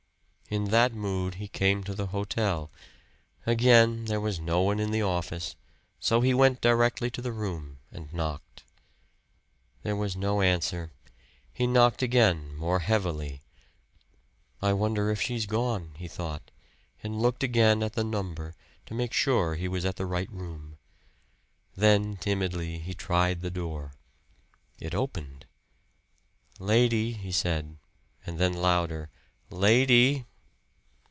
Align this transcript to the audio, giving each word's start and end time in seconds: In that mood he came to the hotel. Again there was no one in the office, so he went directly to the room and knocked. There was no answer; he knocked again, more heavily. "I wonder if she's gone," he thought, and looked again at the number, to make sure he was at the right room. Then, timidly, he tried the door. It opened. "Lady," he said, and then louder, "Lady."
In 0.49 0.65
that 0.65 0.91
mood 0.93 1.35
he 1.35 1.47
came 1.47 1.81
to 1.85 1.95
the 1.95 2.07
hotel. 2.07 2.69
Again 3.45 4.03
there 4.07 4.19
was 4.19 4.41
no 4.41 4.59
one 4.61 4.81
in 4.81 4.91
the 4.91 5.01
office, 5.01 5.55
so 5.97 6.19
he 6.19 6.33
went 6.33 6.59
directly 6.59 7.09
to 7.11 7.21
the 7.21 7.31
room 7.31 7.79
and 7.89 8.11
knocked. 8.11 8.65
There 9.83 9.95
was 9.95 10.17
no 10.17 10.41
answer; 10.41 10.91
he 11.53 11.65
knocked 11.65 12.01
again, 12.03 12.53
more 12.53 12.79
heavily. 12.79 13.39
"I 14.61 14.73
wonder 14.73 15.09
if 15.09 15.21
she's 15.21 15.45
gone," 15.45 15.93
he 15.95 16.09
thought, 16.09 16.51
and 17.01 17.21
looked 17.21 17.43
again 17.45 17.81
at 17.81 17.93
the 17.93 18.03
number, 18.03 18.53
to 18.87 18.93
make 18.93 19.13
sure 19.13 19.55
he 19.55 19.69
was 19.69 19.85
at 19.85 19.95
the 19.95 20.05
right 20.05 20.29
room. 20.29 20.77
Then, 21.77 22.17
timidly, 22.17 22.77
he 22.79 22.93
tried 22.93 23.39
the 23.39 23.51
door. 23.51 23.93
It 24.81 24.93
opened. 24.93 25.45
"Lady," 26.59 27.13
he 27.13 27.31
said, 27.31 27.77
and 28.25 28.37
then 28.37 28.51
louder, 28.51 29.09
"Lady." 29.49 30.25